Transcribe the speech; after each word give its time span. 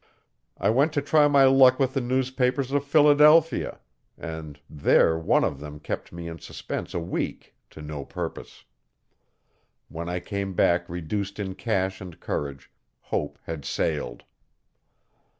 I 0.57 0.71
went 0.71 0.93
to 0.93 1.01
try 1.03 1.27
my 1.27 1.45
luck 1.45 1.77
with 1.77 1.93
the 1.93 2.01
newspapers 2.01 2.71
of 2.71 2.83
Philadelphia, 2.83 3.79
and 4.17 4.59
there 4.67 5.15
one 5.15 5.43
of 5.43 5.59
them 5.59 5.79
kept 5.79 6.11
me 6.11 6.27
in 6.27 6.39
suspense 6.39 6.95
a 6.95 6.99
week 6.99 7.53
to 7.69 7.83
no 7.83 8.03
purpose. 8.03 8.63
When 9.89 10.09
I 10.09 10.19
came 10.19 10.55
back 10.55 10.89
reduced 10.89 11.37
in 11.37 11.53
cash 11.53 12.01
and 12.01 12.19
courage 12.19 12.71
Hope 13.01 13.37
had 13.43 13.63
sailed. 13.63 14.23